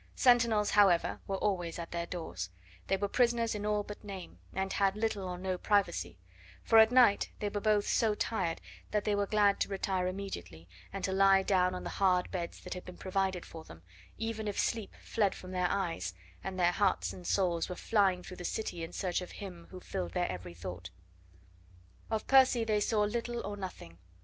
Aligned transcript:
Sentinels, 0.15 0.71
however, 0.71 1.19
were 1.27 1.37
always 1.37 1.77
at 1.77 1.91
their 1.91 2.07
doors; 2.07 2.49
they 2.87 2.97
were 2.97 3.07
prisoners 3.07 3.53
in 3.53 3.67
all 3.67 3.83
but 3.83 4.03
name, 4.03 4.39
and 4.51 4.73
had 4.73 4.95
little 4.95 5.29
or 5.29 5.37
no 5.37 5.59
privacy; 5.59 6.17
for 6.63 6.79
at 6.79 6.91
night 6.91 7.29
they 7.37 7.49
were 7.49 7.61
both 7.61 7.87
so 7.87 8.15
tired 8.15 8.59
that 8.89 9.03
they 9.03 9.13
were 9.13 9.27
glad 9.27 9.59
to 9.59 9.69
retire 9.69 10.07
immediately, 10.07 10.67
and 10.91 11.03
to 11.03 11.11
lie 11.11 11.43
down 11.43 11.75
on 11.75 11.83
the 11.83 11.91
hard 12.01 12.31
beds 12.31 12.59
that 12.61 12.73
had 12.73 12.83
been 12.83 12.97
provided 12.97 13.45
for 13.45 13.63
them, 13.63 13.83
even 14.17 14.47
if 14.47 14.59
sleep 14.59 14.95
fled 15.03 15.35
from 15.35 15.51
their 15.51 15.69
eyes, 15.69 16.15
and 16.43 16.59
their 16.59 16.71
hearts 16.71 17.13
and 17.13 17.27
souls 17.27 17.69
were 17.69 17.75
flying 17.75 18.23
through 18.23 18.37
the 18.37 18.43
city 18.43 18.83
in 18.83 18.91
search 18.91 19.21
of 19.21 19.33
him 19.33 19.67
who 19.69 19.79
filled 19.79 20.13
their 20.13 20.27
every 20.31 20.55
thought. 20.55 20.89
Of 22.09 22.25
Percy 22.25 22.63
they 22.63 22.79
saw 22.79 23.01
little 23.03 23.45
or 23.45 23.55
nothing. 23.55 23.99